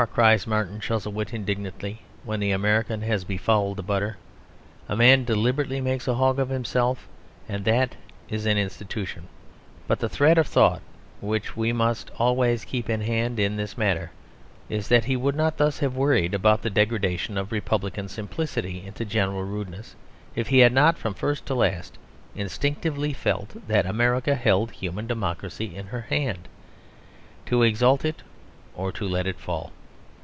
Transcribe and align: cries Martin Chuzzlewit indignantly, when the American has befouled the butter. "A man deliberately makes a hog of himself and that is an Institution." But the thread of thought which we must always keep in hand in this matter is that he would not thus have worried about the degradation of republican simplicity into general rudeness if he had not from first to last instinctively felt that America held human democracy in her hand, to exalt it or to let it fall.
cries 0.15 0.47
Martin 0.47 0.79
Chuzzlewit 0.79 1.31
indignantly, 1.31 2.01
when 2.23 2.39
the 2.39 2.49
American 2.49 3.03
has 3.03 3.23
befouled 3.23 3.77
the 3.77 3.83
butter. 3.83 4.17
"A 4.89 4.95
man 4.95 5.25
deliberately 5.25 5.79
makes 5.79 6.07
a 6.07 6.15
hog 6.15 6.39
of 6.39 6.49
himself 6.49 7.07
and 7.47 7.63
that 7.65 7.95
is 8.27 8.47
an 8.47 8.57
Institution." 8.57 9.27
But 9.87 9.99
the 9.99 10.09
thread 10.09 10.39
of 10.39 10.47
thought 10.47 10.81
which 11.19 11.55
we 11.55 11.71
must 11.71 12.09
always 12.17 12.65
keep 12.65 12.89
in 12.89 13.01
hand 13.01 13.39
in 13.39 13.57
this 13.57 13.77
matter 13.77 14.09
is 14.69 14.87
that 14.87 15.05
he 15.05 15.15
would 15.15 15.35
not 15.35 15.57
thus 15.57 15.77
have 15.77 15.95
worried 15.95 16.33
about 16.33 16.63
the 16.63 16.71
degradation 16.71 17.37
of 17.37 17.51
republican 17.51 18.07
simplicity 18.07 18.83
into 18.83 19.05
general 19.05 19.43
rudeness 19.43 19.95
if 20.35 20.47
he 20.47 20.57
had 20.59 20.73
not 20.73 20.97
from 20.97 21.13
first 21.13 21.45
to 21.45 21.53
last 21.53 21.99
instinctively 22.35 23.13
felt 23.13 23.55
that 23.67 23.85
America 23.85 24.33
held 24.33 24.71
human 24.71 25.05
democracy 25.05 25.75
in 25.75 25.85
her 25.85 26.01
hand, 26.09 26.47
to 27.45 27.61
exalt 27.61 28.03
it 28.03 28.23
or 28.73 28.91
to 28.91 29.07
let 29.07 29.27
it 29.27 29.39
fall. 29.39 29.71